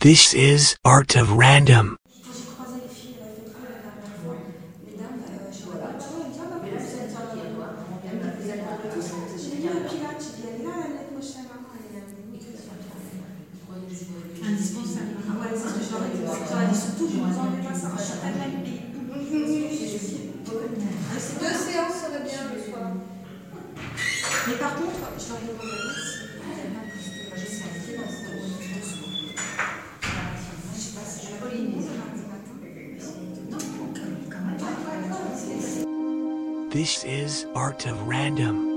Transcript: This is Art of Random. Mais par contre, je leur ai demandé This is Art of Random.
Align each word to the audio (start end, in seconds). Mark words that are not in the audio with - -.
This 0.00 0.32
is 0.32 0.76
Art 0.84 1.16
of 1.16 1.32
Random. 1.32 1.96
Mais 24.46 24.54
par 24.54 24.76
contre, 24.76 24.92
je 25.18 25.28
leur 25.28 25.38
ai 25.38 25.46
demandé 25.46 25.68
This 36.70 37.02
is 37.04 37.46
Art 37.54 37.86
of 37.86 38.06
Random. 38.06 38.67